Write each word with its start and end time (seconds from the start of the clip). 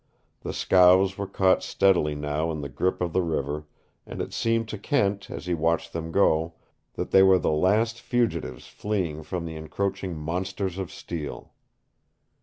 The 0.39 0.51
scows 0.51 1.15
were 1.15 1.27
caught 1.27 1.61
steadily 1.61 2.15
now 2.15 2.51
in 2.51 2.61
the 2.61 2.69
grip 2.69 3.01
of 3.01 3.13
the 3.13 3.21
river, 3.21 3.67
and 4.03 4.19
it 4.19 4.33
seemed 4.33 4.67
to 4.69 4.79
Kent, 4.79 5.29
as 5.29 5.45
he 5.45 5.53
watched 5.53 5.93
them 5.93 6.11
go, 6.11 6.55
that 6.95 7.11
they 7.11 7.21
were 7.21 7.37
the 7.37 7.51
last 7.51 8.01
fugitives 8.01 8.65
fleeing 8.65 9.21
from 9.21 9.45
the 9.45 9.53
encroaching 9.55 10.17
monsters 10.17 10.79
of 10.79 10.91
steel. 10.91 11.53